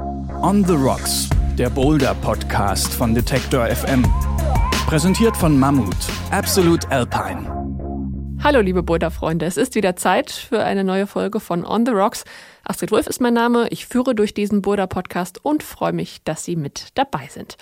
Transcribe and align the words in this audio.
On 0.00 0.64
the 0.66 0.72
Rocks, 0.72 1.28
der 1.58 1.68
Boulder 1.68 2.14
Podcast 2.14 2.92
von 2.92 3.14
Detector 3.14 3.66
FM. 3.66 4.02
Präsentiert 4.86 5.36
von 5.36 5.58
Mammut, 5.58 5.94
Absolute 6.30 6.90
Alpine. 6.90 7.46
Hallo 8.42 8.60
liebe 8.60 8.82
Boulder-Freunde, 8.82 9.44
es 9.44 9.58
ist 9.58 9.74
wieder 9.74 9.96
Zeit 9.96 10.30
für 10.30 10.64
eine 10.64 10.84
neue 10.84 11.06
Folge 11.06 11.38
von 11.38 11.66
On 11.66 11.84
the 11.84 11.92
Rocks. 11.92 12.24
Astrid 12.64 12.90
Wolf 12.92 13.06
ist 13.08 13.20
mein 13.20 13.34
Name, 13.34 13.68
ich 13.68 13.86
führe 13.86 14.14
durch 14.14 14.32
diesen 14.32 14.62
Boulder-Podcast 14.62 15.44
und 15.44 15.62
freue 15.62 15.92
mich, 15.92 16.22
dass 16.24 16.44
Sie 16.44 16.56
mit 16.56 16.88
dabei 16.94 17.28
sind. 17.28 17.58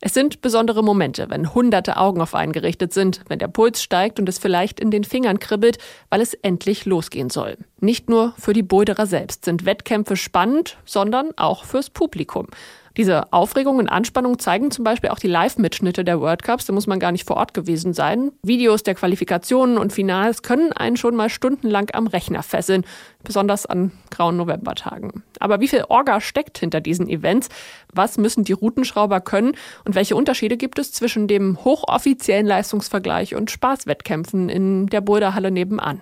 Es 0.00 0.12
sind 0.12 0.42
besondere 0.42 0.84
Momente, 0.84 1.30
wenn 1.30 1.54
hunderte 1.54 1.96
Augen 1.96 2.20
auf 2.20 2.34
einen 2.34 2.52
gerichtet 2.52 2.92
sind, 2.92 3.22
wenn 3.28 3.38
der 3.38 3.48
Puls 3.48 3.82
steigt 3.82 4.20
und 4.20 4.28
es 4.28 4.38
vielleicht 4.38 4.78
in 4.78 4.90
den 4.90 5.04
Fingern 5.04 5.38
kribbelt, 5.38 5.78
weil 6.10 6.20
es 6.20 6.34
endlich 6.34 6.84
losgehen 6.84 7.30
soll. 7.30 7.56
Nicht 7.80 8.10
nur 8.10 8.34
für 8.38 8.52
die 8.52 8.62
Boulderer 8.62 9.06
selbst 9.06 9.44
sind 9.44 9.64
Wettkämpfe 9.64 10.16
spannend, 10.16 10.76
sondern 10.84 11.30
auch 11.36 11.64
fürs 11.64 11.88
Publikum. 11.90 12.48
Diese 12.96 13.30
Aufregung 13.30 13.76
und 13.76 13.88
Anspannung 13.88 14.38
zeigen 14.38 14.70
zum 14.70 14.82
Beispiel 14.82 15.10
auch 15.10 15.18
die 15.18 15.28
Live-Mitschnitte 15.28 16.02
der 16.02 16.18
World 16.20 16.42
Cups. 16.42 16.64
Da 16.64 16.72
muss 16.72 16.86
man 16.86 16.98
gar 16.98 17.12
nicht 17.12 17.26
vor 17.26 17.36
Ort 17.36 17.52
gewesen 17.52 17.92
sein. 17.92 18.32
Videos 18.42 18.84
der 18.84 18.94
Qualifikationen 18.94 19.76
und 19.76 19.92
Finals 19.92 20.42
können 20.42 20.72
einen 20.72 20.96
schon 20.96 21.14
mal 21.14 21.28
stundenlang 21.28 21.90
am 21.92 22.06
Rechner 22.06 22.42
fesseln, 22.42 22.84
besonders 23.26 23.66
an 23.66 23.92
grauen 24.10 24.36
Novembertagen. 24.36 25.22
Aber 25.40 25.60
wie 25.60 25.68
viel 25.68 25.84
Orga 25.88 26.20
steckt 26.20 26.58
hinter 26.58 26.80
diesen 26.80 27.08
Events? 27.08 27.48
Was 27.92 28.16
müssen 28.16 28.44
die 28.44 28.52
Routenschrauber 28.52 29.20
können? 29.20 29.54
Und 29.84 29.94
welche 29.94 30.16
Unterschiede 30.16 30.56
gibt 30.56 30.78
es 30.78 30.92
zwischen 30.92 31.28
dem 31.28 31.62
hochoffiziellen 31.64 32.46
Leistungsvergleich 32.46 33.34
und 33.34 33.50
Spaßwettkämpfen 33.50 34.48
in 34.48 34.86
der 34.86 35.02
Boulderhalle 35.02 35.50
nebenan? 35.50 36.00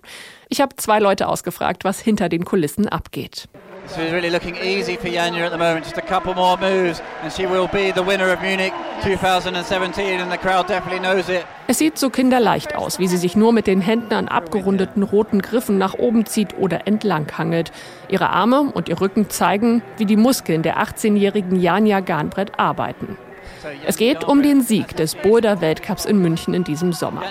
Ich 0.49 0.61
habe 0.61 0.77
zwei 0.77 1.01
Leute 1.01 1.27
ausgefragt, 1.29 1.85
was 1.85 1.99
hinter 1.99 2.29
den 2.29 2.45
Kulissen 2.45 2.89
abgeht. 2.89 3.49
It's 3.85 3.99
really 3.99 4.31
looking 4.31 4.57
easy 4.57 4.97
for 4.97 5.11
Janja 5.11 5.45
at 5.45 5.53
the 5.53 5.59
moment. 5.59 5.85
Just 5.85 5.99
a 5.99 6.01
couple 6.01 6.35
more 6.35 6.57
moves, 6.57 7.03
and 7.23 7.31
she 7.31 7.47
will 7.47 7.69
be 7.69 7.93
the 7.93 8.03
winner 8.03 8.33
of 8.33 8.41
Munich 8.41 8.73
2017, 9.03 10.21
and 10.21 10.33
the 10.33 10.39
crowd 10.39 10.67
definitely 10.69 11.01
knows 11.01 11.29
it. 11.29 11.45
Es 11.67 11.79
sieht 11.79 11.99
so 11.99 12.11
kinderleicht 12.11 12.77
aus, 12.77 12.99
wie 12.99 13.09
sie 13.09 13.17
sich 13.17 13.37
nur 13.37 13.53
mit 13.53 13.67
den 13.67 13.81
Händen 13.81 14.13
an 14.13 14.29
abgerundeten 14.29 15.03
roten 15.03 15.41
Griffen 15.41 15.79
nach 15.79 15.95
oben 15.95 16.27
zieht 16.27 16.59
oder 16.59 16.87
entlang 16.87 17.27
hangelt. 17.39 17.73
Ihre 18.09 18.31
Arme 18.31 18.71
und 18.75 18.91
ihr 18.91 19.01
Rücken 19.01 19.31
zeigen, 19.31 19.83
wie 19.97 20.05
die 20.05 20.17
Muskeln 20.17 20.63
der 20.63 20.79
18-jährigen 20.79 21.59
Janja 21.59 22.01
Garnbrett 22.01 22.59
arbeiten. 22.59 23.17
Es 23.87 23.97
geht 23.97 24.25
um 24.25 24.43
den 24.43 24.61
Sieg 24.61 24.95
des 24.97 25.15
Boulder-Weltcups 25.15 26.05
in 26.05 26.19
München 26.19 26.53
in 26.53 26.65
diesem 26.65 26.93
Sommer. 26.93 27.23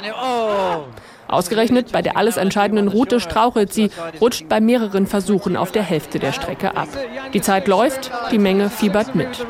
Ausgerechnet 1.28 1.92
bei 1.92 2.02
der 2.02 2.18
alles 2.18 2.38
entscheidenden 2.38 2.88
Route 2.88 3.20
strauchelt 3.20 3.72
sie, 3.72 3.92
rutscht 4.20 4.50
bei 4.50 4.60
mehreren 4.60 5.08
Versuchen 5.08 5.56
auf 5.56 5.72
der 5.72 5.84
Hälfte 5.84 6.20
der 6.20 6.32
Strecke 6.32 6.76
ab. 6.76 6.88
Die 7.34 7.42
Zeit 7.42 7.68
läuft, 7.68 8.12
die 8.32 8.40
Menge 8.40 8.70
fiebert 8.70 9.16
mit. 9.16 9.46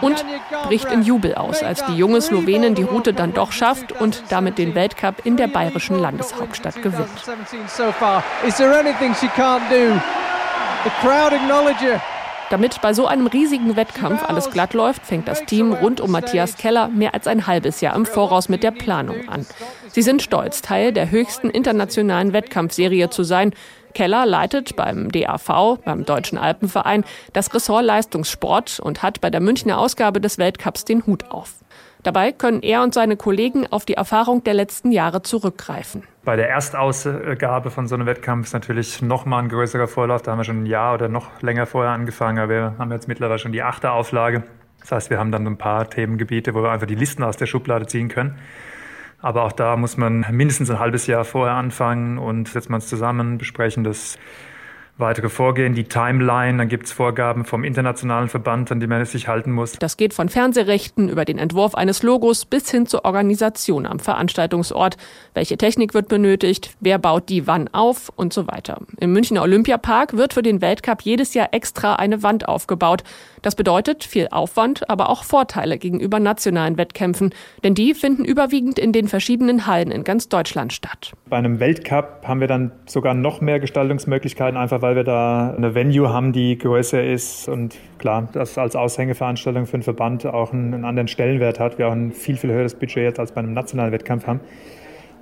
Und 0.00 0.24
bricht 0.66 0.90
in 0.90 1.02
Jubel 1.02 1.34
aus, 1.34 1.62
als 1.62 1.84
die 1.86 1.94
junge 1.94 2.20
Slowenin 2.20 2.74
die 2.74 2.82
Route 2.82 3.12
dann 3.12 3.32
doch 3.32 3.52
schafft 3.52 3.92
und 3.92 4.22
damit 4.30 4.58
den 4.58 4.74
Weltcup 4.74 5.24
in 5.24 5.36
der 5.36 5.48
bayerischen 5.48 5.98
Landeshauptstadt 5.98 6.82
gewinnt. 6.82 7.08
Damit 12.50 12.80
bei 12.82 12.92
so 12.94 13.06
einem 13.06 13.28
riesigen 13.28 13.76
Wettkampf 13.76 14.24
alles 14.28 14.50
glatt 14.50 14.74
läuft, 14.74 15.06
fängt 15.06 15.28
das 15.28 15.44
Team 15.44 15.72
rund 15.72 16.00
um 16.00 16.10
Matthias 16.10 16.56
Keller 16.56 16.88
mehr 16.88 17.14
als 17.14 17.28
ein 17.28 17.46
halbes 17.46 17.80
Jahr 17.80 17.94
im 17.94 18.06
Voraus 18.06 18.48
mit 18.48 18.64
der 18.64 18.72
Planung 18.72 19.28
an. 19.28 19.46
Sie 19.88 20.02
sind 20.02 20.20
stolz, 20.20 20.60
Teil 20.60 20.92
der 20.92 21.12
höchsten 21.12 21.48
internationalen 21.48 22.32
Wettkampfserie 22.32 23.08
zu 23.08 23.22
sein. 23.22 23.52
Keller 23.94 24.26
leitet 24.26 24.76
beim 24.76 25.10
DAV, 25.10 25.78
beim 25.84 26.04
Deutschen 26.04 26.38
Alpenverein, 26.38 27.04
das 27.32 27.52
Ressort 27.54 27.84
Leistungssport 27.84 28.80
und 28.80 29.02
hat 29.02 29.20
bei 29.20 29.30
der 29.30 29.40
Münchner 29.40 29.78
Ausgabe 29.78 30.20
des 30.20 30.38
Weltcups 30.38 30.84
den 30.84 31.06
Hut 31.06 31.30
auf. 31.30 31.54
Dabei 32.02 32.32
können 32.32 32.62
er 32.62 32.82
und 32.82 32.94
seine 32.94 33.16
Kollegen 33.16 33.66
auf 33.66 33.84
die 33.84 33.94
Erfahrung 33.94 34.42
der 34.42 34.54
letzten 34.54 34.90
Jahre 34.90 35.22
zurückgreifen. 35.22 36.02
Bei 36.24 36.36
der 36.36 36.48
Erstausgabe 36.48 37.70
von 37.70 37.88
so 37.88 37.94
einem 37.94 38.06
Wettkampf 38.06 38.46
ist 38.46 38.52
natürlich 38.54 39.02
noch 39.02 39.26
mal 39.26 39.40
ein 39.40 39.48
größerer 39.48 39.86
Vorlauf. 39.86 40.22
Da 40.22 40.32
haben 40.32 40.38
wir 40.38 40.44
schon 40.44 40.62
ein 40.62 40.66
Jahr 40.66 40.94
oder 40.94 41.08
noch 41.08 41.42
länger 41.42 41.66
vorher 41.66 41.92
angefangen. 41.92 42.38
Aber 42.38 42.48
wir 42.48 42.74
haben 42.78 42.90
jetzt 42.90 43.08
mittlerweile 43.08 43.38
schon 43.38 43.52
die 43.52 43.62
achte 43.62 43.90
Auflage. 43.90 44.44
Das 44.80 44.92
heißt, 44.92 45.10
wir 45.10 45.18
haben 45.18 45.30
dann 45.30 45.46
ein 45.46 45.58
paar 45.58 45.90
Themengebiete, 45.90 46.54
wo 46.54 46.62
wir 46.62 46.70
einfach 46.70 46.86
die 46.86 46.94
Listen 46.94 47.22
aus 47.22 47.36
der 47.36 47.46
Schublade 47.46 47.86
ziehen 47.86 48.08
können. 48.08 48.38
Aber 49.22 49.44
auch 49.44 49.52
da 49.52 49.76
muss 49.76 49.96
man 49.96 50.24
mindestens 50.30 50.70
ein 50.70 50.78
halbes 50.78 51.06
Jahr 51.06 51.24
vorher 51.24 51.56
anfangen 51.56 52.18
und 52.18 52.48
setzt 52.48 52.70
man 52.70 52.78
es 52.78 52.88
zusammen, 52.88 53.38
besprechen 53.38 53.84
das 53.84 54.18
weitere 55.00 55.28
Vorgehen, 55.28 55.74
die 55.74 55.84
Timeline, 55.84 56.58
dann 56.58 56.68
gibt 56.68 56.86
es 56.86 56.92
Vorgaben 56.92 57.44
vom 57.44 57.64
internationalen 57.64 58.28
Verband, 58.28 58.70
an 58.70 58.80
die 58.80 58.86
man 58.86 59.04
sich 59.04 59.28
halten 59.28 59.52
muss. 59.52 59.72
Das 59.72 59.96
geht 59.96 60.14
von 60.14 60.28
Fernsehrechten 60.28 61.08
über 61.08 61.24
den 61.24 61.38
Entwurf 61.38 61.74
eines 61.74 62.02
Logos 62.02 62.44
bis 62.44 62.70
hin 62.70 62.86
zur 62.86 63.04
Organisation 63.04 63.86
am 63.86 63.98
Veranstaltungsort. 63.98 64.96
Welche 65.34 65.56
Technik 65.56 65.94
wird 65.94 66.08
benötigt, 66.08 66.76
wer 66.80 66.98
baut 66.98 67.28
die 67.28 67.46
wann 67.46 67.68
auf 67.68 68.10
und 68.14 68.32
so 68.32 68.46
weiter. 68.46 68.80
Im 68.98 69.12
Münchner 69.12 69.42
Olympiapark 69.42 70.16
wird 70.16 70.34
für 70.34 70.42
den 70.42 70.60
Weltcup 70.60 71.02
jedes 71.02 71.34
Jahr 71.34 71.48
extra 71.52 71.96
eine 71.96 72.22
Wand 72.22 72.48
aufgebaut. 72.48 73.02
Das 73.42 73.54
bedeutet 73.54 74.04
viel 74.04 74.28
Aufwand, 74.30 74.88
aber 74.90 75.08
auch 75.08 75.24
Vorteile 75.24 75.78
gegenüber 75.78 76.20
nationalen 76.20 76.76
Wettkämpfen, 76.76 77.34
denn 77.64 77.74
die 77.74 77.94
finden 77.94 78.24
überwiegend 78.24 78.78
in 78.78 78.92
den 78.92 79.08
verschiedenen 79.08 79.66
Hallen 79.66 79.90
in 79.90 80.04
ganz 80.04 80.28
Deutschland 80.28 80.72
statt. 80.72 81.12
Bei 81.28 81.36
einem 81.36 81.58
Weltcup 81.60 82.22
haben 82.24 82.40
wir 82.40 82.48
dann 82.48 82.72
sogar 82.86 83.14
noch 83.14 83.40
mehr 83.40 83.60
Gestaltungsmöglichkeiten, 83.60 84.58
einfach 84.58 84.82
weil 84.82 84.89
weil 84.90 84.96
wir 84.96 85.04
da 85.04 85.54
eine 85.56 85.76
Venue 85.76 86.12
haben, 86.12 86.32
die 86.32 86.58
größer 86.58 87.04
ist 87.04 87.48
und 87.48 87.76
klar, 87.98 88.28
das 88.32 88.58
als 88.58 88.74
Aushängeveranstaltung 88.74 89.66
für 89.66 89.78
den 89.78 89.84
Verband 89.84 90.26
auch 90.26 90.52
einen, 90.52 90.74
einen 90.74 90.84
anderen 90.84 91.06
Stellenwert 91.06 91.60
hat. 91.60 91.78
Wir 91.78 91.86
auch 91.86 91.92
ein 91.92 92.10
viel, 92.10 92.36
viel 92.36 92.50
höheres 92.50 92.74
Budget 92.74 93.04
jetzt 93.04 93.20
als 93.20 93.30
bei 93.30 93.38
einem 93.38 93.52
nationalen 93.52 93.92
Wettkampf 93.92 94.26
haben. 94.26 94.40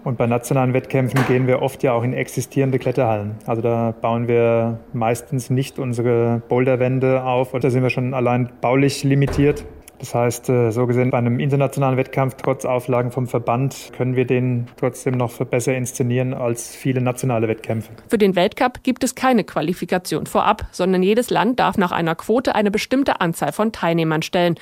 Und 0.05 0.17
bei 0.17 0.27
nationalen 0.27 0.73
Wettkämpfen 0.73 1.21
gehen 1.27 1.47
wir 1.47 1.61
oft 1.61 1.83
ja 1.83 1.93
auch 1.93 2.03
in 2.03 2.15
existierende 2.15 2.79
Kletterhallen. 2.79 3.33
Also 3.45 3.61
da 3.61 3.93
bauen 4.01 4.27
wir 4.27 4.79
meistens 4.95 5.51
nicht 5.51 5.79
unsere 5.79 6.41
Boulderwände 6.49 7.23
auf 7.25 7.53
oder 7.53 7.71
sind 7.71 7.83
wir 7.83 7.91
schon 7.91 8.15
allein 8.15 8.49
baulich 8.63 9.05
limitiert. 9.05 9.67
Das 9.99 10.15
heißt, 10.15 10.49
äh, 10.49 10.71
so 10.71 10.87
gesehen, 10.87 11.11
bei 11.11 11.19
einem 11.19 11.41
internationalen 11.41 11.97
Wettkampf, 11.97 12.37
trotz 12.41 12.65
Auflagen 12.65 13.11
vom 13.11 13.27
Verband, 13.27 13.93
können 13.97 14.17
wir 14.17 14.27
den 14.27 14.67
trotzdem 14.77 15.15
noch 15.15 15.37
besser 15.45 15.75
inszenieren 15.75 16.35
als 16.35 16.75
viele 16.75 17.01
nationale 17.01 17.49
Wettkämpfe. 17.49 17.91
Für 18.09 18.19
den 18.19 18.37
Weltcup 18.37 18.83
gibt 18.85 19.03
es 19.03 19.15
keine 19.15 19.45
Qualifikation 19.45 20.27
vorab, 20.27 20.67
sondern 20.71 21.03
jedes 21.03 21.31
Land 21.31 21.59
darf 21.59 21.77
nach 21.79 21.93
einer 21.93 22.15
Quote 22.15 22.55
eine 22.55 22.71
bestimmte 22.71 23.21
Anzahl 23.21 23.53
von 23.53 23.73
Teilnehmern 23.73 24.23
stellen. 24.23 24.55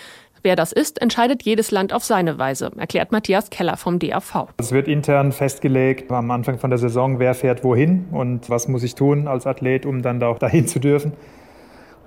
Wer 0.42 0.54
das 0.54 0.72
ist, 0.72 1.02
entscheidet 1.02 1.42
jedes 1.42 1.72
Land 1.72 1.92
auf 1.92 2.04
seine 2.04 2.38
Weise, 2.38 2.70
erklärt 2.76 3.10
Matthias 3.10 3.50
Keller 3.50 3.76
vom 3.76 3.98
DAV. 3.98 4.46
Es 4.58 4.70
wird 4.70 4.86
intern 4.86 5.32
festgelegt 5.32 6.12
am 6.12 6.30
Anfang 6.30 6.58
von 6.58 6.70
der 6.70 6.78
Saison, 6.78 7.18
wer 7.18 7.34
fährt 7.34 7.64
wohin 7.64 8.06
und 8.12 8.48
was 8.48 8.68
muss 8.68 8.84
ich 8.84 8.94
tun 8.94 9.26
als 9.26 9.46
Athlet, 9.46 9.86
um 9.86 10.02
dann 10.02 10.20
da 10.20 10.28
auch 10.28 10.38
dahin 10.38 10.68
zu 10.68 10.78
dürfen. 10.78 11.12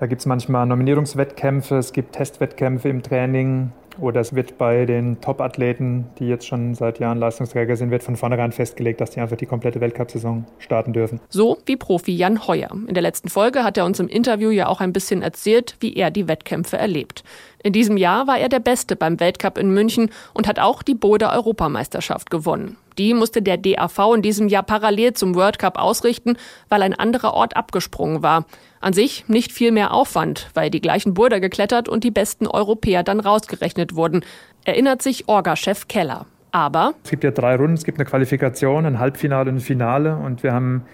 Da 0.00 0.06
gibt 0.06 0.20
es 0.20 0.26
manchmal 0.26 0.64
Nominierungswettkämpfe, 0.64 1.76
es 1.76 1.92
gibt 1.92 2.12
Testwettkämpfe 2.12 2.88
im 2.88 3.02
Training 3.02 3.70
oder 3.98 4.20
es 4.20 4.34
wird 4.34 4.58
bei 4.58 4.86
den 4.86 5.20
Top-Athleten, 5.20 6.06
die 6.18 6.26
jetzt 6.26 6.46
schon 6.46 6.74
seit 6.74 7.00
Jahren 7.00 7.18
Leistungsträger 7.18 7.76
sind, 7.76 7.90
wird 7.90 8.02
von 8.02 8.16
vornherein 8.16 8.52
festgelegt, 8.52 9.00
dass 9.00 9.10
die 9.10 9.20
einfach 9.20 9.36
die 9.36 9.46
komplette 9.46 9.80
Weltcup-Saison 9.80 10.44
starten 10.58 10.92
dürfen. 10.92 11.20
So 11.28 11.58
wie 11.66 11.76
Profi 11.76 12.12
Jan 12.12 12.46
Heuer. 12.46 12.70
In 12.86 12.94
der 12.94 13.02
letzten 13.02 13.28
Folge 13.28 13.64
hat 13.64 13.76
er 13.76 13.84
uns 13.84 14.00
im 14.00 14.08
Interview 14.08 14.50
ja 14.50 14.68
auch 14.68 14.80
ein 14.80 14.92
bisschen 14.92 15.22
erzählt, 15.22 15.76
wie 15.80 15.94
er 15.94 16.10
die 16.10 16.28
Wettkämpfe 16.28 16.76
erlebt. 16.76 17.24
In 17.62 17.72
diesem 17.72 17.96
Jahr 17.96 18.26
war 18.26 18.38
er 18.38 18.48
der 18.48 18.60
Beste 18.60 18.96
beim 18.96 19.20
Weltcup 19.20 19.58
in 19.58 19.72
München 19.72 20.10
und 20.32 20.48
hat 20.48 20.58
auch 20.58 20.82
die 20.82 20.94
Boulder 20.94 21.32
Europameisterschaft 21.32 22.30
gewonnen. 22.30 22.76
Die 23.00 23.14
musste 23.14 23.40
der 23.40 23.56
DAV 23.56 24.14
in 24.14 24.22
diesem 24.22 24.48
Jahr 24.48 24.62
parallel 24.62 25.14
zum 25.14 25.34
World 25.34 25.58
Cup 25.58 25.78
ausrichten, 25.78 26.36
weil 26.68 26.82
ein 26.82 26.94
anderer 26.94 27.34
Ort 27.34 27.56
abgesprungen 27.56 28.22
war. 28.22 28.44
An 28.80 28.92
sich 28.92 29.28
nicht 29.28 29.52
viel 29.52 29.72
mehr 29.72 29.92
Aufwand, 29.92 30.50
weil 30.54 30.70
die 30.70 30.80
gleichen 30.80 31.14
Boulder 31.14 31.40
geklettert 31.40 31.88
und 31.88 32.04
die 32.04 32.10
besten 32.10 32.46
Europäer 32.46 33.02
dann 33.02 33.20
rausgerechnet 33.20 33.89
wurden, 33.96 34.24
erinnert 34.64 35.02
sich 35.02 35.28
Orga-Chef 35.28 35.88
Keller. 35.88 36.26
Aber 36.52 36.94
es 37.04 37.10
gibt 37.10 37.24
ja 37.24 37.30
drei 37.30 37.54
Runden, 37.54 37.74
es 37.74 37.84
gibt 37.84 37.98
eine 37.98 38.04
Qualifikation, 38.04 38.84
ein 38.84 38.98
Halbfinale 38.98 39.50
und 39.50 39.56
ein 39.56 39.60
Finale 39.60 40.16
und 40.16 40.42
wir 40.42 40.52
haben 40.52 40.84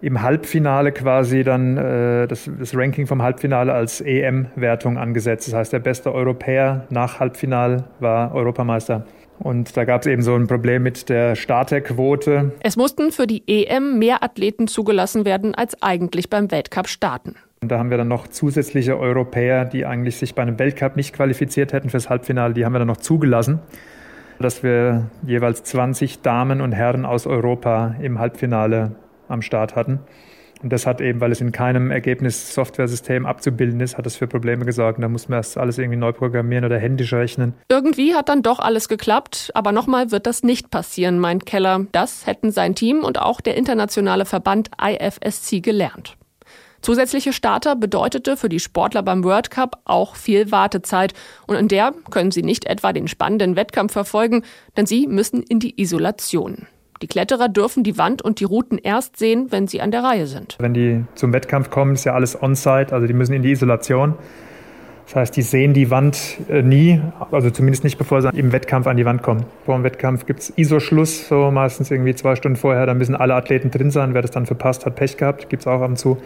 im 0.00 0.22
Halbfinale 0.22 0.92
quasi 0.92 1.42
dann 1.42 1.76
äh, 1.76 2.26
das, 2.28 2.48
das, 2.58 2.76
Ranking 2.76 3.06
vom 3.06 3.22
Halbfinale 3.22 3.72
als 3.72 4.00
EM-Wertung 4.00 4.96
angesetzt. 4.96 5.48
Das 5.48 5.54
heißt, 5.54 5.72
der 5.72 5.80
beste 5.80 6.12
Europäer 6.12 6.86
nach 6.90 7.18
Halbfinal 7.18 7.84
war 7.98 8.34
Europameister. 8.34 9.06
Und 9.40 9.76
da 9.76 9.84
gab 9.84 10.02
es 10.02 10.06
eben 10.06 10.22
so 10.22 10.34
ein 10.34 10.46
Problem 10.46 10.82
mit 10.82 11.08
der 11.08 11.36
Starterquote. 11.36 12.52
Es 12.60 12.76
mussten 12.76 13.12
für 13.12 13.26
die 13.26 13.42
EM 13.46 13.98
mehr 13.98 14.22
Athleten 14.22 14.66
zugelassen 14.66 15.24
werden, 15.24 15.54
als 15.54 15.80
eigentlich 15.82 16.28
beim 16.28 16.50
Weltcup 16.50 16.88
starten. 16.88 17.36
Und 17.60 17.70
da 17.70 17.78
haben 17.78 17.90
wir 17.90 17.98
dann 17.98 18.08
noch 18.08 18.28
zusätzliche 18.28 18.98
Europäer, 18.98 19.64
die 19.64 19.84
eigentlich 19.84 20.16
sich 20.16 20.34
bei 20.34 20.42
einem 20.42 20.58
Weltcup 20.58 20.96
nicht 20.96 21.14
qualifiziert 21.14 21.72
hätten 21.72 21.90
fürs 21.90 22.08
Halbfinale, 22.08 22.54
die 22.54 22.64
haben 22.64 22.72
wir 22.72 22.78
dann 22.78 22.88
noch 22.88 22.98
zugelassen, 22.98 23.58
dass 24.38 24.62
wir 24.62 25.10
jeweils 25.26 25.64
20 25.64 26.22
Damen 26.22 26.60
und 26.60 26.72
Herren 26.72 27.04
aus 27.04 27.26
Europa 27.26 27.96
im 28.00 28.18
Halbfinale 28.18 28.92
am 29.28 29.42
Start 29.42 29.74
hatten. 29.74 30.00
Und 30.62 30.72
das 30.72 30.86
hat 30.86 31.00
eben, 31.00 31.20
weil 31.20 31.30
es 31.30 31.40
in 31.40 31.52
keinem 31.52 31.90
Ergebnis-Software-System 31.90 33.26
abzubilden 33.26 33.80
ist, 33.80 33.96
hat 33.96 34.06
das 34.06 34.16
für 34.16 34.26
Probleme 34.26 34.64
gesorgt. 34.64 34.98
Und 34.98 35.02
da 35.02 35.08
muss 35.08 35.28
man 35.28 35.38
erst 35.38 35.56
alles 35.56 35.78
irgendwie 35.78 35.98
neu 35.98 36.12
programmieren 36.12 36.64
oder 36.64 36.78
händisch 36.78 37.12
rechnen. 37.12 37.54
Irgendwie 37.68 38.14
hat 38.14 38.28
dann 38.28 38.42
doch 38.42 38.58
alles 38.58 38.88
geklappt, 38.88 39.52
aber 39.54 39.70
nochmal 39.70 40.10
wird 40.10 40.26
das 40.26 40.42
nicht 40.42 40.70
passieren, 40.70 41.20
meint 41.20 41.46
Keller. 41.46 41.86
Das 41.92 42.26
hätten 42.26 42.50
sein 42.50 42.74
Team 42.74 43.04
und 43.04 43.20
auch 43.20 43.40
der 43.40 43.56
internationale 43.56 44.24
Verband 44.24 44.70
IFSC 44.82 45.60
gelernt. 45.60 46.16
Zusätzliche 46.80 47.32
Starter 47.32 47.76
bedeutete 47.76 48.36
für 48.36 48.48
die 48.48 48.60
Sportler 48.60 49.02
beim 49.02 49.24
World 49.24 49.50
Cup 49.50 49.80
auch 49.84 50.16
viel 50.16 50.50
Wartezeit. 50.52 51.12
Und 51.46 51.56
in 51.56 51.68
der 51.68 51.92
können 52.10 52.30
sie 52.30 52.42
nicht 52.42 52.66
etwa 52.66 52.92
den 52.92 53.08
spannenden 53.08 53.56
Wettkampf 53.56 53.92
verfolgen, 53.92 54.42
denn 54.76 54.86
sie 54.86 55.06
müssen 55.06 55.42
in 55.42 55.58
die 55.58 55.80
Isolation. 55.80 56.66
Die 57.02 57.06
Kletterer 57.06 57.48
dürfen 57.48 57.84
die 57.84 57.96
Wand 57.96 58.22
und 58.22 58.40
die 58.40 58.44
Routen 58.44 58.78
erst 58.78 59.16
sehen, 59.16 59.46
wenn 59.50 59.68
sie 59.68 59.80
an 59.80 59.92
der 59.92 60.02
Reihe 60.02 60.26
sind. 60.26 60.56
Wenn 60.58 60.74
die 60.74 61.04
zum 61.14 61.32
Wettkampf 61.32 61.70
kommen, 61.70 61.94
ist 61.94 62.04
ja 62.04 62.14
alles 62.14 62.40
on-site, 62.40 62.92
also 62.92 63.06
die 63.06 63.12
müssen 63.12 63.34
in 63.34 63.42
die 63.42 63.52
Isolation. 63.52 64.14
Das 65.06 65.16
heißt, 65.16 65.36
die 65.36 65.42
sehen 65.42 65.72
die 65.72 65.90
Wand 65.90 66.18
äh, 66.50 66.60
nie, 66.60 67.00
also 67.30 67.50
zumindest 67.50 67.82
nicht, 67.82 67.96
bevor 67.96 68.20
sie 68.20 68.28
im 68.34 68.52
Wettkampf 68.52 68.86
an 68.86 68.98
die 68.98 69.06
Wand 69.06 69.22
kommen. 69.22 69.44
Vor 69.64 69.76
dem 69.76 69.84
Wettkampf 69.84 70.26
gibt 70.26 70.40
es 70.40 70.52
ISO-Schluss, 70.54 71.28
so 71.28 71.50
meistens 71.50 71.90
irgendwie 71.90 72.14
zwei 72.14 72.36
Stunden 72.36 72.56
vorher. 72.56 72.84
Da 72.84 72.92
müssen 72.92 73.14
alle 73.14 73.34
Athleten 73.34 73.70
drin 73.70 73.90
sein. 73.90 74.12
Wer 74.12 74.20
das 74.20 74.32
dann 74.32 74.44
verpasst, 74.44 74.84
hat 74.84 74.96
Pech 74.96 75.16
gehabt, 75.16 75.48
gibt 75.48 75.62
es 75.62 75.66
auch 75.66 75.80
ab 75.80 75.88
und 75.88 75.98
zu. 75.98 76.18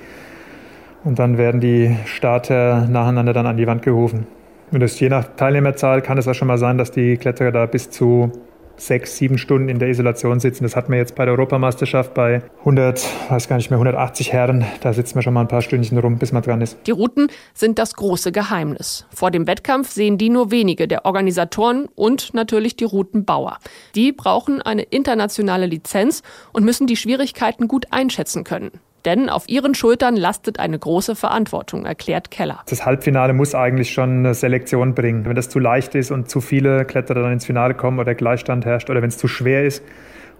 Und 1.05 1.19
dann 1.19 1.37
werden 1.39 1.61
die 1.61 1.97
Starter 2.05 2.87
nacheinander 2.89 3.33
dann 3.33 3.47
an 3.47 3.57
die 3.57 3.67
Wand 3.67 3.83
gerufen. 3.83 4.27
Und 4.71 4.81
das, 4.81 4.99
je 5.01 5.09
nach 5.09 5.25
Teilnehmerzahl 5.37 6.01
kann 6.01 6.17
es 6.17 6.29
auch 6.29 6.35
schon 6.35 6.49
mal 6.49 6.59
sein, 6.59 6.79
dass 6.79 6.91
die 6.91 7.17
Kletterer 7.17 7.53
da 7.53 7.67
bis 7.67 7.91
zu 7.91 8.33
sechs, 8.77 9.17
sieben 9.17 9.39
Stunden 9.39 9.69
in 9.69 9.79
der 9.79 9.89
Isolation 9.89 10.41
sitzen. 10.41 10.65
Das 10.65 10.77
hatten 10.77 10.93
wir 10.93 10.99
jetzt 10.99 11.15
bei 11.15 11.25
der 11.25 11.33
Europameisterschaft 11.35 12.15
bei 12.15 12.43
100, 12.61 13.07
weiß 13.29 13.49
gar 13.49 13.57
nicht 13.57 13.71
mehr, 13.71 13.77
180 13.77 14.33
Herren. 14.33 14.65
Da 14.81 14.93
sitzen 14.93 15.15
wir 15.15 15.23
schon 15.23 15.35
mal 15.35 15.43
ein 15.43 15.49
paar 15.49 15.63
Stündchen 15.63 15.99
rum, 15.99 16.19
bis 16.19 16.33
man 16.33 16.43
dran 16.43 16.61
ist. 16.61 16.79
Die 16.87 16.91
Routen 16.91 17.29
sind 17.55 17.79
das 17.79 17.95
große 17.95 18.33
Geheimnis. 18.33 19.07
Vor 19.15 19.31
dem 19.31 19.47
Wettkampf 19.47 19.91
sehen 19.91 20.19
die 20.19 20.31
nur 20.31 20.51
wenige 20.51 20.89
der 20.89 21.05
Organisatoren 21.05 21.89
und 21.95 22.35
natürlich 22.35 22.77
die 22.77 22.85
Routenbauer. 22.85 23.59
Die 23.95 24.13
brauchen 24.13 24.63
eine 24.63 24.83
internationale 24.83 25.67
Lizenz 25.67 26.23
und 26.53 26.65
müssen 26.65 26.87
die 26.87 26.97
Schwierigkeiten 26.97 27.69
gut 27.69 27.87
einschätzen 27.91 28.45
können. 28.45 28.71
Denn 29.05 29.29
auf 29.29 29.49
ihren 29.49 29.75
Schultern 29.75 30.17
lastet 30.17 30.59
eine 30.59 30.79
große 30.79 31.17
Verantwortung, 31.17 31.85
erklärt 31.85 32.31
Keller. 32.31 32.61
Das 32.69 32.87
Halbfinale 32.87 33.33
muss 33.33 33.55
eigentlich 33.55 33.93
schon 33.93 34.19
eine 34.19 34.35
Selektion 34.35 34.95
bringen. 34.95 35.25
Wenn 35.25 35.35
das 35.35 35.49
zu 35.49 35.59
leicht 35.59 35.95
ist 35.95 36.11
und 36.11 36.29
zu 36.29 36.41
viele 36.41 36.85
Kletterer 36.85 37.23
dann 37.23 37.33
ins 37.33 37.47
Finale 37.47 37.75
kommen 37.75 37.99
oder 37.99 38.15
Gleichstand 38.15 38.65
herrscht 38.65 38.91
oder 38.91 39.03
wenn 39.03 39.09
es 39.09 39.19
zu 39.19 39.29
schwer 39.29 39.65
ist, 39.65 39.83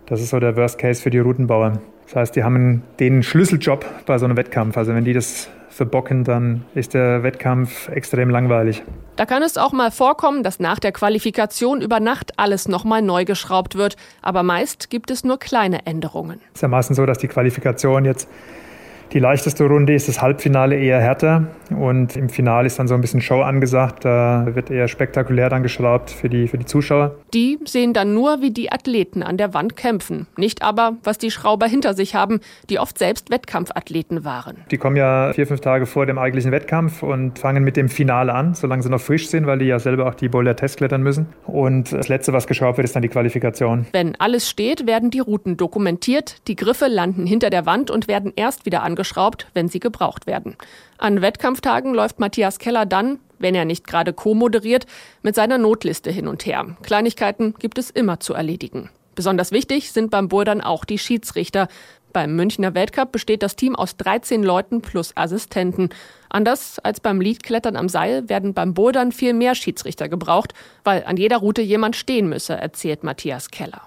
das 0.07 0.21
ist 0.21 0.31
so 0.31 0.41
der 0.41 0.57
Worst 0.57 0.79
Case 0.79 1.03
für 1.03 1.11
die 1.11 1.19
Routenbauer. 1.19 1.81
Das 2.07 2.17
heißt, 2.17 2.37
die 2.37 2.45
haben 2.45 2.83
den 3.01 3.23
Schlüsseljob 3.23 3.87
bei 4.07 4.19
so 4.19 4.27
einem 4.27 4.37
Wettkampf. 4.37 4.77
Also 4.77 4.95
wenn 4.95 5.05
die 5.05 5.13
das 5.13 5.49
verbocken, 5.73 6.25
dann 6.25 6.65
ist 6.75 6.95
der 6.95 7.23
Wettkampf 7.23 7.89
extrem 7.89 8.31
langweilig. 8.31 8.83
Da 9.17 9.27
kann 9.27 9.43
es 9.43 9.57
auch 9.57 9.73
mal 9.73 9.91
vorkommen, 9.91 10.43
dass 10.43 10.61
nach 10.61 10.79
der 10.79 10.93
Qualifikation 10.93 11.81
über 11.81 12.01
Nacht 12.01 12.39
alles 12.39 12.69
nochmal 12.69 13.03
neu 13.03 13.25
geschraubt 13.25 13.75
wird. 13.77 13.97
Aber 14.21 14.43
meist 14.43 14.91
gibt 14.91 15.11
es 15.11 15.25
nur 15.25 15.39
kleine 15.39 15.87
Änderungen. 15.87 16.41
Es 16.49 16.57
ist 16.57 16.63
ja 16.63 16.69
meistens 16.69 16.97
so, 16.97 17.07
dass 17.07 17.19
die 17.19 17.29
Qualifikation 17.29 18.05
jetzt 18.05 18.29
die 19.13 19.19
leichteste 19.19 19.65
Runde 19.65 19.95
ist 19.95 20.09
das 20.09 20.23
Halbfinale 20.23 20.79
eher 20.79 21.01
härter 21.01 21.47
und 21.71 22.17
im 22.17 22.29
Finale 22.29 22.67
ist 22.67 22.79
dann 22.79 22.89
so 22.89 22.95
ein 22.95 23.01
bisschen 23.01 23.21
Show 23.21 23.43
angesagt. 23.43 24.05
Da 24.05 24.47
wird 24.55 24.71
eher 24.71 24.89
spektakulär 24.89 25.51
dann 25.51 25.63
geschraubt 25.63 26.11
für 26.11 26.29
die, 26.29 26.49
für 26.49 26.59
die 26.59 26.65
Zuschauer. 26.65 27.15
Die 27.35 27.59
sehen 27.65 27.93
dann 27.93 28.15
nur, 28.15 28.41
wie 28.41 28.51
die 28.51 28.73
Athleten 28.73 29.23
an 29.23 29.37
der 29.37 29.55
Wand 29.55 29.77
kämpfen. 29.77 30.27
Nicht 30.37 30.63
aber, 30.63 30.97
was 31.05 31.19
die 31.19 31.31
Schrauber 31.31 31.67
hinter 31.67 31.95
sich 31.95 32.15
haben, 32.15 32.41
die 32.71 32.79
oft 32.79 32.99
selbst 32.99 33.31
Wettkampfathleten 33.31 34.25
waren. 34.25 34.57
Die 34.71 34.79
kommen 34.79 34.97
ja 34.97 35.33
vier, 35.35 35.47
fünf 35.47 35.61
Tage 35.61 35.87
vor 35.87 36.07
dem 36.07 36.19
eigentlichen 36.19 36.53
Wettkampf 36.53 37.03
und 37.03 37.39
fangen 37.39 37.65
mit 37.65 37.77
dem 37.77 37.89
Finale 37.89 38.33
an, 38.33 38.55
solange 38.55 38.83
sie 38.83 38.91
noch 38.91 39.01
frisch 39.01 39.29
sind, 39.29 39.47
weil 39.47 39.59
die 39.59 39.67
ja 39.67 39.79
selber 39.79 40.07
auch 40.07 40.15
die 40.15 40.29
Boulder 40.29 40.57
Test 40.57 40.79
klettern 40.79 41.03
müssen. 41.03 41.27
Und 41.47 41.93
das 41.93 42.09
Letzte, 42.09 42.33
was 42.33 42.47
geschraubt 42.47 42.79
wird, 42.79 42.87
ist 42.87 42.97
dann 42.97 43.03
die 43.03 43.09
Qualifikation. 43.09 43.87
Wenn 43.93 44.17
alles 44.19 44.49
steht, 44.49 44.87
werden 44.87 45.11
die 45.11 45.21
Routen 45.21 45.57
dokumentiert, 45.57 46.37
die 46.49 46.57
Griffe 46.57 46.87
landen 46.87 47.27
hinter 47.27 47.51
der 47.51 47.67
Wand 47.67 47.91
und 47.91 48.09
werden 48.09 48.33
erst 48.37 48.65
wieder 48.65 48.83
angeschaut 48.83 49.02
angeschraubt, 49.03 49.49
wenn 49.55 49.69
sie 49.69 49.81
gebraucht 49.81 50.27
werden. 50.27 50.57
An 50.99 51.21
Wettkampftagen 51.23 51.93
läuft 51.95 52.21
Matthias 52.21 52.59
Keller 52.59 52.87
dann, 52.87 53.19
wenn 53.39 53.55
er 53.55 53.65
nicht 53.65 53.87
gerade 53.87 54.13
co-moderiert, 54.13 54.87
mit 55.23 55.35
seiner 55.35 55.59
Notliste 55.59 56.11
hin 56.11 56.29
und 56.29 56.47
her. 56.47 56.77
Kleinigkeiten 56.83 57.55
gibt 57.59 57.79
es 57.79 57.91
immer 57.91 58.21
zu 58.21 58.35
erledigen. 58.35 58.91
Besonders 59.15 59.51
wichtig 59.51 59.93
sind 59.93 60.11
beim 60.11 60.29
Bouldern 60.29 60.61
auch 60.61 60.85
die 60.85 60.99
Schiedsrichter. 60.99 61.69
Beim 62.13 62.37
Münchner 62.37 62.75
Weltcup 62.75 63.11
besteht 63.11 63.43
das 63.43 63.57
Team 63.57 63.75
aus 63.75 63.97
13 63.97 64.43
Leuten 64.43 64.81
plus 64.81 65.17
Assistenten. 65.17 65.91
Anders 66.29 66.79
als 66.79 67.01
beim 67.01 67.21
Leadklettern 67.21 67.77
am 67.77 67.89
Seil 67.89 68.29
werden 68.29 68.55
beim 68.55 68.75
Bouldern 68.75 69.13
viel 69.13 69.35
mehr 69.35 69.55
Schiedsrichter 69.55 70.09
gebraucht, 70.09 70.55
weil 70.85 71.05
an 71.05 71.17
jeder 71.17 71.39
Route 71.39 71.63
jemand 71.63 71.97
stehen 71.97 72.29
müsse, 72.29 72.55
erzählt 72.55 73.03
Matthias 73.03 73.51
Keller. 73.51 73.83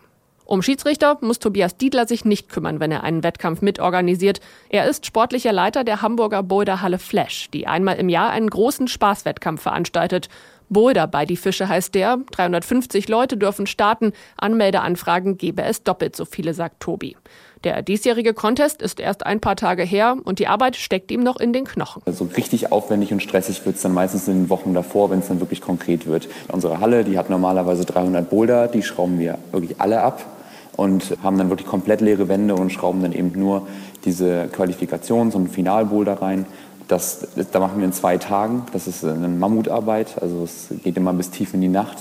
Um 0.45 0.61
Schiedsrichter 0.61 1.17
muss 1.21 1.39
Tobias 1.39 1.75
Diedler 1.75 2.07
sich 2.07 2.23
nicht 2.23 2.49
kümmern, 2.49 2.79
wenn 2.79 2.91
er 2.91 3.03
einen 3.03 3.23
Wettkampf 3.23 3.63
mitorganisiert. 3.63 4.41
Er 4.69 4.87
ist 4.87 5.05
sportlicher 5.07 5.51
Leiter 5.51 5.83
der 5.83 6.03
Hamburger 6.03 6.43
Boulderhalle 6.43 6.99
Flash, 6.99 7.49
die 7.51 7.65
einmal 7.65 7.97
im 7.97 8.09
Jahr 8.09 8.29
einen 8.29 8.49
großen 8.49 8.87
Spaßwettkampf 8.87 9.63
veranstaltet. 9.63 10.29
Boulder 10.69 11.07
bei 11.07 11.25
die 11.25 11.37
Fische 11.37 11.67
heißt 11.67 11.95
der. 11.95 12.19
350 12.31 13.07
Leute 13.07 13.37
dürfen 13.37 13.65
starten. 13.65 14.13
Anmeldeanfragen 14.37 15.37
gebe 15.37 15.63
es 15.63 15.83
doppelt 15.83 16.15
so 16.15 16.25
viele, 16.25 16.53
sagt 16.53 16.79
Tobi. 16.79 17.17
Der 17.63 17.81
diesjährige 17.81 18.35
Contest 18.35 18.83
ist 18.83 18.99
erst 18.99 19.25
ein 19.25 19.39
paar 19.39 19.55
Tage 19.55 19.81
her 19.81 20.17
und 20.23 20.37
die 20.37 20.47
Arbeit 20.47 20.75
steckt 20.75 21.11
ihm 21.11 21.21
noch 21.21 21.37
in 21.37 21.53
den 21.53 21.65
Knochen. 21.65 22.03
Also 22.05 22.25
richtig 22.37 22.71
aufwendig 22.71 23.11
und 23.11 23.23
stressig 23.23 23.65
wird 23.65 23.77
es 23.77 23.81
dann 23.81 23.93
meistens 23.93 24.27
in 24.27 24.43
den 24.43 24.49
Wochen 24.49 24.75
davor, 24.75 25.09
wenn 25.09 25.19
es 25.19 25.27
dann 25.27 25.39
wirklich 25.39 25.61
konkret 25.61 26.05
wird. 26.05 26.27
Unsere 26.49 26.79
Halle, 26.79 27.03
die 27.03 27.17
hat 27.17 27.31
normalerweise 27.31 27.85
300 27.85 28.29
Boulder, 28.29 28.67
die 28.67 28.83
schrauben 28.83 29.17
wir 29.17 29.39
wirklich 29.51 29.81
alle 29.81 30.01
ab 30.01 30.34
und 30.75 31.17
haben 31.23 31.37
dann 31.37 31.49
wirklich 31.49 31.67
komplett 31.67 32.01
leere 32.01 32.27
Wände 32.27 32.55
und 32.55 32.71
schrauben 32.71 33.01
dann 33.01 33.13
eben 33.13 33.31
nur 33.37 33.67
diese 34.03 34.49
Qualifikations- 34.55 35.33
und 35.33 35.49
Finalboulder 35.49 36.21
rein. 36.21 36.45
Das, 36.87 37.27
da 37.51 37.59
machen 37.59 37.79
wir 37.79 37.85
in 37.85 37.93
zwei 37.93 38.17
Tagen. 38.17 38.63
Das 38.73 38.87
ist 38.87 39.03
eine 39.03 39.27
Mammutarbeit, 39.27 40.21
also 40.21 40.43
es 40.43 40.67
geht 40.83 40.97
immer 40.97 41.13
bis 41.13 41.31
tief 41.31 41.53
in 41.53 41.61
die 41.61 41.67
Nacht. 41.67 41.97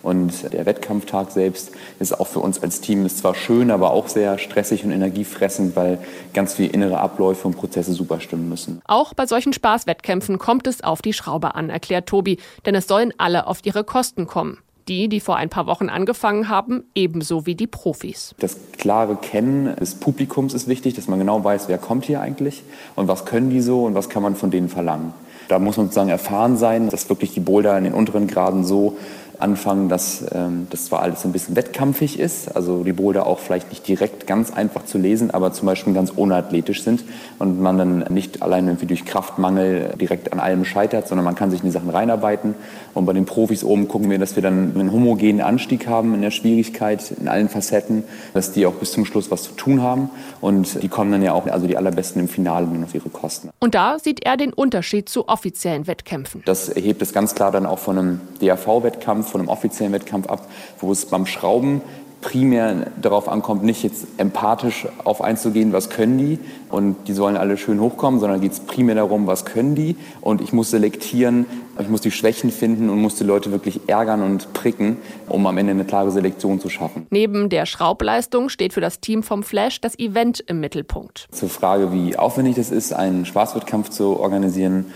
Und 0.00 0.52
der 0.52 0.64
Wettkampftag 0.64 1.32
selbst 1.32 1.72
ist 1.98 2.18
auch 2.18 2.28
für 2.28 2.38
uns 2.38 2.62
als 2.62 2.80
Team 2.80 3.04
ist 3.04 3.18
zwar 3.18 3.34
schön, 3.34 3.72
aber 3.72 3.90
auch 3.90 4.06
sehr 4.06 4.38
stressig 4.38 4.84
und 4.84 4.92
energiefressend, 4.92 5.74
weil 5.74 5.98
ganz 6.34 6.54
viele 6.54 6.68
innere 6.68 6.98
Abläufe 6.98 7.48
und 7.48 7.56
Prozesse 7.56 7.92
super 7.92 8.20
stimmen 8.20 8.48
müssen. 8.48 8.80
Auch 8.86 9.12
bei 9.12 9.26
solchen 9.26 9.52
Spaßwettkämpfen 9.52 10.38
kommt 10.38 10.68
es 10.68 10.84
auf 10.84 11.02
die 11.02 11.12
Schraube 11.12 11.56
an, 11.56 11.68
erklärt 11.68 12.06
Tobi, 12.06 12.38
denn 12.64 12.76
es 12.76 12.86
sollen 12.86 13.12
alle 13.18 13.48
auf 13.48 13.58
ihre 13.64 13.82
Kosten 13.82 14.28
kommen 14.28 14.58
die, 14.88 15.08
die 15.08 15.20
vor 15.20 15.36
ein 15.36 15.48
paar 15.48 15.66
Wochen 15.66 15.88
angefangen 15.88 16.48
haben, 16.48 16.84
ebenso 16.94 17.46
wie 17.46 17.54
die 17.54 17.66
Profis. 17.66 18.34
Das 18.38 18.56
klare 18.76 19.16
Kennen 19.16 19.76
des 19.76 19.94
Publikums 19.94 20.54
ist 20.54 20.68
wichtig, 20.68 20.94
dass 20.94 21.08
man 21.08 21.18
genau 21.18 21.42
weiß, 21.44 21.68
wer 21.68 21.78
kommt 21.78 22.04
hier 22.04 22.20
eigentlich 22.20 22.62
und 22.96 23.08
was 23.08 23.24
können 23.24 23.50
die 23.50 23.60
so 23.60 23.84
und 23.84 23.94
was 23.94 24.08
kann 24.08 24.22
man 24.22 24.34
von 24.34 24.50
denen 24.50 24.68
verlangen. 24.68 25.12
Da 25.48 25.58
muss 25.58 25.76
man 25.76 25.86
sozusagen 25.86 26.10
erfahren 26.10 26.56
sein, 26.56 26.90
dass 26.90 27.08
wirklich 27.08 27.32
die 27.32 27.40
Boulder 27.40 27.76
in 27.78 27.84
den 27.84 27.94
unteren 27.94 28.26
Graden 28.26 28.64
so 28.64 28.96
anfangen, 29.38 29.88
dass 29.88 30.24
ähm, 30.32 30.66
das 30.70 30.86
zwar 30.86 31.02
alles 31.02 31.24
ein 31.24 31.32
bisschen 31.32 31.56
wettkampfig 31.56 32.18
ist, 32.18 32.54
also 32.56 32.82
die 32.82 32.92
Boulder 32.92 33.26
auch 33.26 33.38
vielleicht 33.38 33.70
nicht 33.70 33.86
direkt 33.86 34.26
ganz 34.26 34.52
einfach 34.52 34.84
zu 34.84 34.98
lesen, 34.98 35.30
aber 35.30 35.52
zum 35.52 35.66
Beispiel 35.66 35.94
ganz 35.94 36.10
unathletisch 36.10 36.82
sind 36.82 37.04
und 37.38 37.60
man 37.60 37.78
dann 37.78 37.98
nicht 38.10 38.42
allein 38.42 38.66
irgendwie 38.66 38.86
durch 38.86 39.04
Kraftmangel 39.04 39.94
direkt 40.00 40.32
an 40.32 40.40
allem 40.40 40.64
scheitert, 40.64 41.08
sondern 41.08 41.24
man 41.24 41.34
kann 41.34 41.50
sich 41.50 41.60
in 41.60 41.66
die 41.66 41.72
Sachen 41.72 41.90
reinarbeiten. 41.90 42.54
Und 42.94 43.06
bei 43.06 43.12
den 43.12 43.26
Profis 43.26 43.62
oben 43.62 43.86
gucken 43.86 44.10
wir, 44.10 44.18
dass 44.18 44.34
wir 44.34 44.42
dann 44.42 44.72
einen 44.80 44.92
homogenen 44.92 45.40
Anstieg 45.40 45.86
haben 45.86 46.14
in 46.14 46.22
der 46.22 46.30
Schwierigkeit, 46.30 47.12
in 47.18 47.28
allen 47.28 47.48
Facetten, 47.48 48.04
dass 48.34 48.52
die 48.52 48.66
auch 48.66 48.74
bis 48.74 48.92
zum 48.92 49.04
Schluss 49.04 49.30
was 49.30 49.42
zu 49.44 49.52
tun 49.52 49.82
haben 49.82 50.10
und 50.40 50.82
die 50.82 50.88
kommen 50.88 51.12
dann 51.12 51.22
ja 51.22 51.32
auch, 51.32 51.46
also 51.46 51.66
die 51.66 51.76
allerbesten 51.76 52.20
im 52.20 52.28
Finale 52.28 52.66
dann 52.66 52.84
auf 52.84 52.94
ihre 52.94 53.08
Kosten. 53.08 53.50
Und 53.58 53.74
da 53.74 53.98
sieht 53.98 54.24
er 54.24 54.36
den 54.36 54.52
Unterschied 54.52 55.08
zu 55.08 55.28
offiziellen 55.28 55.86
Wettkämpfen. 55.86 56.42
Das 56.44 56.68
erhebt 56.68 57.02
es 57.02 57.12
ganz 57.12 57.34
klar 57.34 57.52
dann 57.52 57.66
auch 57.66 57.78
von 57.78 57.98
einem 57.98 58.20
DAV-Wettkampf 58.40 59.30
von 59.30 59.40
einem 59.40 59.48
offiziellen 59.48 59.92
Wettkampf 59.92 60.28
ab, 60.28 60.48
wo 60.80 60.92
es 60.92 61.06
beim 61.06 61.26
Schrauben 61.26 61.80
primär 62.20 62.90
darauf 63.00 63.28
ankommt, 63.28 63.62
nicht 63.62 63.82
jetzt 63.82 64.06
empathisch 64.16 64.86
auf 65.04 65.22
einzugehen, 65.22 65.72
was 65.72 65.88
können 65.88 66.18
die 66.18 66.38
und 66.68 66.96
die 67.06 67.12
sollen 67.12 67.36
alle 67.36 67.56
schön 67.56 67.80
hochkommen, 67.80 68.18
sondern 68.18 68.40
geht 68.40 68.52
es 68.52 68.60
primär 68.60 68.96
darum, 68.96 69.26
was 69.26 69.44
können 69.44 69.74
die 69.74 69.96
und 70.20 70.40
ich 70.40 70.52
muss 70.52 70.70
selektieren, 70.70 71.46
ich 71.80 71.88
muss 71.88 72.00
die 72.00 72.10
Schwächen 72.10 72.50
finden 72.50 72.90
und 72.90 73.00
muss 73.00 73.14
die 73.14 73.24
Leute 73.24 73.52
wirklich 73.52 73.82
ärgern 73.86 74.22
und 74.22 74.52
pricken, 74.52 74.96
um 75.28 75.46
am 75.46 75.56
Ende 75.58 75.72
eine 75.72 75.84
klare 75.84 76.10
Selektion 76.10 76.60
zu 76.60 76.68
schaffen. 76.68 77.06
Neben 77.10 77.48
der 77.48 77.66
Schraubleistung 77.66 78.48
steht 78.48 78.72
für 78.72 78.80
das 78.80 79.00
Team 79.00 79.22
vom 79.22 79.42
Flash 79.44 79.80
das 79.80 79.96
Event 79.98 80.40
im 80.40 80.60
Mittelpunkt. 80.60 81.28
Zur 81.30 81.48
Frage, 81.48 81.92
wie 81.92 82.16
aufwendig 82.16 82.58
es 82.58 82.70
ist, 82.70 82.92
einen 82.92 83.26
Spaßwettkampf 83.26 83.90
zu 83.90 84.18
organisieren, 84.18 84.86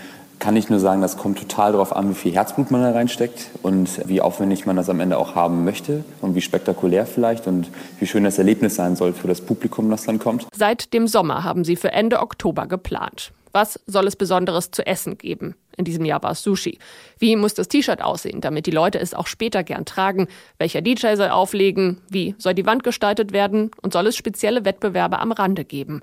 kann 0.43 0.57
ich 0.57 0.69
nur 0.69 0.79
sagen, 0.79 1.01
das 1.01 1.15
kommt 1.15 1.39
total 1.39 1.71
darauf 1.71 1.95
an, 1.95 2.09
wie 2.09 2.15
viel 2.15 2.33
Herzblut 2.33 2.69
man 2.69 2.81
da 2.81 2.91
reinsteckt 2.91 3.51
und 3.61 4.05
wie 4.09 4.19
aufwendig 4.19 4.65
man 4.65 4.75
das 4.75 4.89
am 4.89 4.99
Ende 4.99 5.17
auch 5.17 5.35
haben 5.35 5.63
möchte 5.63 6.03
und 6.19 6.35
wie 6.35 6.41
spektakulär 6.41 7.05
vielleicht 7.05 7.47
und 7.47 7.69
wie 7.99 8.05
schön 8.05 8.25
das 8.25 8.37
Erlebnis 8.39 8.75
sein 8.75 8.97
soll 8.97 9.13
für 9.13 9.29
das 9.29 9.39
Publikum, 9.39 9.89
das 9.89 10.03
dann 10.03 10.19
kommt. 10.19 10.45
Seit 10.53 10.93
dem 10.93 11.07
Sommer 11.07 11.45
haben 11.45 11.63
sie 11.63 11.77
für 11.77 11.93
Ende 11.93 12.19
Oktober 12.19 12.67
geplant. 12.67 13.31
Was 13.53 13.79
soll 13.87 14.05
es 14.05 14.17
Besonderes 14.17 14.69
zu 14.71 14.85
essen 14.85 15.17
geben? 15.17 15.55
In 15.77 15.85
diesem 15.85 16.03
Jahr 16.03 16.21
war 16.23 16.31
es 16.31 16.43
Sushi. 16.43 16.77
Wie 17.19 17.37
muss 17.37 17.53
das 17.53 17.69
T-Shirt 17.69 18.01
aussehen, 18.01 18.41
damit 18.41 18.65
die 18.65 18.71
Leute 18.71 18.99
es 18.99 19.13
auch 19.13 19.27
später 19.27 19.63
gern 19.63 19.85
tragen? 19.85 20.27
Welcher 20.57 20.81
DJ 20.81 21.15
soll 21.15 21.29
auflegen? 21.29 22.01
Wie 22.09 22.35
soll 22.37 22.53
die 22.53 22.65
Wand 22.65 22.83
gestaltet 22.83 23.31
werden? 23.31 23.71
Und 23.81 23.93
soll 23.93 24.07
es 24.07 24.17
spezielle 24.17 24.65
Wettbewerbe 24.65 25.19
am 25.19 25.31
Rande 25.31 25.63
geben? 25.63 26.01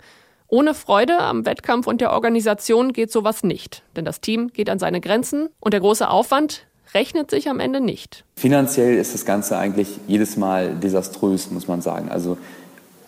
Ohne 0.52 0.74
Freude 0.74 1.16
am 1.20 1.46
Wettkampf 1.46 1.86
und 1.86 2.00
der 2.00 2.10
Organisation 2.10 2.92
geht 2.92 3.12
sowas 3.12 3.44
nicht. 3.44 3.84
Denn 3.94 4.04
das 4.04 4.20
Team 4.20 4.48
geht 4.52 4.68
an 4.68 4.80
seine 4.80 5.00
Grenzen 5.00 5.48
und 5.60 5.72
der 5.72 5.80
große 5.80 6.10
Aufwand 6.10 6.66
rechnet 6.92 7.30
sich 7.30 7.48
am 7.48 7.60
Ende 7.60 7.80
nicht. 7.80 8.24
Finanziell 8.34 8.96
ist 8.96 9.14
das 9.14 9.24
Ganze 9.24 9.56
eigentlich 9.58 9.88
jedes 10.08 10.36
Mal 10.36 10.74
desaströs, 10.74 11.52
muss 11.52 11.68
man 11.68 11.82
sagen. 11.82 12.08
Also 12.08 12.36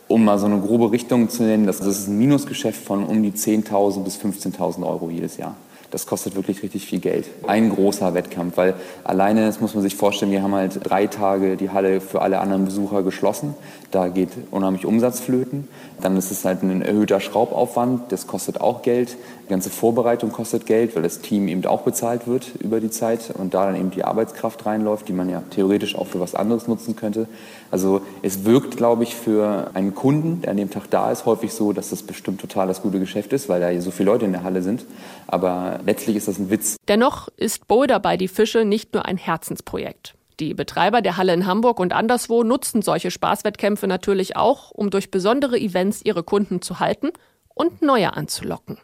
um 0.07 0.25
mal 0.25 0.39
so 0.39 0.47
eine 0.47 0.61
grobe 0.61 0.93
Richtung 0.93 1.29
zu 1.31 1.43
nennen, 1.43 1.67
das 1.67 1.81
ist 1.81 2.07
ein 2.07 2.17
Minusgeschäft 2.17 2.81
von 2.81 3.05
um 3.05 3.21
die 3.25 3.33
10.000 3.33 4.05
bis 4.05 4.19
15.000 4.19 4.87
Euro 4.87 5.11
jedes 5.11 5.37
Jahr. 5.37 5.57
Das 5.93 6.07
kostet 6.07 6.35
wirklich 6.35 6.63
richtig 6.63 6.87
viel 6.87 7.01
Geld. 7.01 7.27
Ein 7.47 7.69
großer 7.69 8.15
Wettkampf, 8.15 8.57
weil 8.57 8.75
alleine, 9.05 9.45
das 9.45 9.61
muss 9.61 9.75
man 9.75 9.83
sich 9.83 9.95
vorstellen, 9.95 10.33
wir 10.33 10.43
haben 10.43 10.55
halt 10.55 10.81
drei 10.83 11.07
Tage 11.07 11.57
die 11.57 11.69
Halle 11.69 12.01
für 12.01 12.23
alle 12.23 12.41
anderen 12.41 12.65
Besucher 12.65 13.03
geschlossen. 13.03 13.55
Da 13.91 14.09
geht 14.09 14.31
unheimlich 14.51 14.87
Umsatz 14.87 15.21
flöten. 15.21 15.69
Dann 16.01 16.17
ist 16.17 16.31
es 16.31 16.47
halt 16.47 16.63
ein 16.63 16.81
erhöhter 16.81 17.21
Schraubaufwand, 17.21 18.11
das 18.11 18.27
kostet 18.27 18.59
auch 18.59 18.81
Geld. 18.81 19.17
Die 19.45 19.51
ganze 19.51 19.69
Vorbereitung 19.69 20.33
kostet 20.33 20.65
Geld, 20.65 20.97
weil 20.97 21.03
das 21.03 21.21
Team 21.21 21.47
eben 21.47 21.67
auch 21.67 21.83
bezahlt 21.83 22.27
wird 22.27 22.53
über 22.59 22.81
die 22.81 22.89
Zeit 22.89 23.31
und 23.37 23.53
da 23.53 23.67
dann 23.67 23.77
eben 23.77 23.91
die 23.91 24.03
Arbeitskraft 24.03 24.65
reinläuft, 24.65 25.09
die 25.09 25.13
man 25.13 25.29
ja 25.29 25.43
theoretisch 25.51 25.95
auch 25.95 26.07
für 26.07 26.21
was 26.21 26.35
anderes 26.35 26.69
nutzen 26.69 26.97
könnte. 26.97 27.29
Also 27.71 28.01
es 28.23 28.47
wirkt, 28.47 28.79
glaube 28.79 29.03
ich, 29.03 29.15
für 29.15 29.71
einen 29.75 29.95
Kunden, 29.95 30.41
der 30.41 30.53
an 30.53 30.57
dem 30.57 30.71
Tag 30.71 30.85
da 30.91 31.13
ist, 31.13 31.27
häufig 31.27 31.53
so, 31.53 31.75
dass 31.75 31.91
das 31.91 32.03
bestimmt 32.03 32.41
total 32.41 32.69
das 32.69 32.81
gute 32.81 32.99
Geschäft 32.99 33.33
ist, 33.35 33.51
weil 33.51 33.61
da 33.61 33.79
so 33.81 33.91
viele 33.91 34.11
Leute 34.11 34.25
in 34.25 34.33
der 34.33 34.43
Halle 34.43 34.63
sind. 34.63 34.87
Aber 35.27 35.81
letztlich 35.85 36.17
ist 36.17 36.29
das 36.29 36.39
ein 36.39 36.51
Witz. 36.51 36.77
Dennoch 36.89 37.29
ist 37.37 37.69
Boulder 37.69 38.01
bei 38.01 38.17
die 38.17 38.29
Fische 38.29 38.65
nicht 38.65 38.95
nur 38.95 39.07
ein 39.07 39.17
Herzensprojekt. 39.17 40.15
Die 40.41 40.55
Betreiber 40.55 41.03
der 41.03 41.17
Halle 41.17 41.35
in 41.35 41.47
Hamburg 41.47 41.79
und 41.79 41.93
anderswo 41.93 42.43
nutzen 42.43 42.83
solche 42.83 43.11
Spaßwettkämpfe 43.11 43.87
natürlich 43.87 44.37
auch, 44.37 44.71
um 44.71 44.91
durch 44.91 45.11
besondere 45.11 45.59
Events 45.59 46.01
ihre 46.05 46.23
Kunden 46.23 46.63
zu 46.63 46.81
halten 46.81 47.11
und 47.55 47.83
neue 47.83 48.15
anzulocken. 48.15 48.79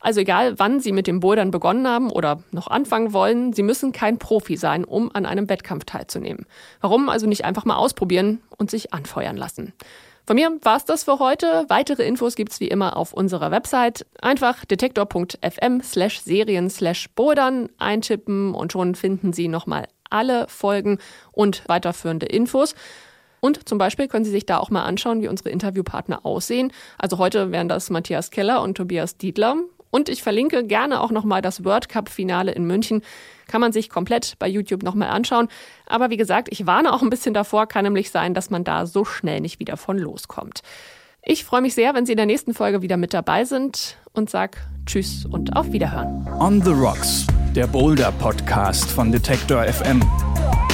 Also 0.00 0.20
egal, 0.20 0.58
wann 0.58 0.80
Sie 0.80 0.92
mit 0.92 1.06
dem 1.06 1.20
Bouldern 1.20 1.50
begonnen 1.50 1.88
haben 1.88 2.10
oder 2.10 2.42
noch 2.50 2.66
anfangen 2.66 3.12
wollen, 3.14 3.52
Sie 3.54 3.62
müssen 3.62 3.92
kein 3.92 4.18
Profi 4.18 4.56
sein, 4.56 4.84
um 4.84 5.10
an 5.14 5.24
einem 5.24 5.48
Wettkampf 5.48 5.84
teilzunehmen. 5.84 6.46
Warum 6.80 7.08
also 7.08 7.26
nicht 7.26 7.44
einfach 7.44 7.64
mal 7.64 7.76
ausprobieren 7.76 8.42
und 8.58 8.70
sich 8.70 8.92
anfeuern 8.92 9.36
lassen? 9.36 9.72
Von 10.26 10.36
mir 10.36 10.58
war 10.62 10.78
es 10.78 10.86
das 10.86 11.04
für 11.04 11.18
heute. 11.18 11.66
Weitere 11.68 12.06
Infos 12.06 12.34
gibt's 12.34 12.58
wie 12.58 12.68
immer 12.68 12.96
auf 12.96 13.12
unserer 13.12 13.50
Website. 13.50 14.06
Einfach 14.22 14.64
detektor.fm 14.64 15.82
slash 15.82 16.20
serien 16.20 16.70
slash 16.70 17.10
bouldern 17.14 17.68
eintippen 17.78 18.54
und 18.54 18.72
schon 18.72 18.94
finden 18.94 19.34
Sie 19.34 19.48
nochmal 19.48 19.86
alle 20.08 20.48
Folgen 20.48 20.98
und 21.32 21.68
weiterführende 21.68 22.24
Infos. 22.24 22.74
Und 23.40 23.68
zum 23.68 23.76
Beispiel 23.76 24.08
können 24.08 24.24
Sie 24.24 24.30
sich 24.30 24.46
da 24.46 24.56
auch 24.56 24.70
mal 24.70 24.84
anschauen, 24.84 25.20
wie 25.20 25.28
unsere 25.28 25.50
Interviewpartner 25.50 26.24
aussehen. 26.24 26.72
Also 26.96 27.18
heute 27.18 27.52
wären 27.52 27.68
das 27.68 27.90
Matthias 27.90 28.30
Keller 28.30 28.62
und 28.62 28.78
Tobias 28.78 29.18
Dietler. 29.18 29.56
Und 29.94 30.08
ich 30.08 30.24
verlinke 30.24 30.64
gerne 30.64 31.00
auch 31.00 31.12
nochmal 31.12 31.40
das 31.40 31.64
World 31.64 31.88
Cup-Finale 31.88 32.50
in 32.50 32.64
München. 32.64 33.02
Kann 33.46 33.60
man 33.60 33.70
sich 33.70 33.88
komplett 33.88 34.34
bei 34.40 34.48
YouTube 34.48 34.82
nochmal 34.82 35.10
anschauen. 35.10 35.46
Aber 35.86 36.10
wie 36.10 36.16
gesagt, 36.16 36.48
ich 36.50 36.66
warne 36.66 36.92
auch 36.92 37.00
ein 37.00 37.10
bisschen 37.10 37.32
davor, 37.32 37.68
kann 37.68 37.84
nämlich 37.84 38.10
sein, 38.10 38.34
dass 38.34 38.50
man 38.50 38.64
da 38.64 38.86
so 38.86 39.04
schnell 39.04 39.40
nicht 39.40 39.60
wieder 39.60 39.76
von 39.76 39.96
loskommt. 39.96 40.62
Ich 41.22 41.44
freue 41.44 41.60
mich 41.60 41.74
sehr, 41.74 41.94
wenn 41.94 42.06
Sie 42.06 42.12
in 42.14 42.16
der 42.16 42.26
nächsten 42.26 42.54
Folge 42.54 42.82
wieder 42.82 42.96
mit 42.96 43.14
dabei 43.14 43.44
sind 43.44 43.96
und 44.12 44.30
sag 44.30 44.56
Tschüss 44.84 45.26
und 45.26 45.54
auf 45.54 45.70
Wiederhören. 45.70 46.26
On 46.40 46.60
the 46.60 46.72
Rocks, 46.72 47.24
der 47.54 47.68
Boulder 47.68 48.10
Podcast 48.10 48.90
von 48.90 49.12
Detektor 49.12 49.62
FM. 49.62 50.00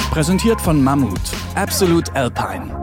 Präsentiert 0.09 0.59
von 0.59 0.83
Mammut, 0.83 1.21
Absolute 1.53 2.11
Alpine. 2.15 2.80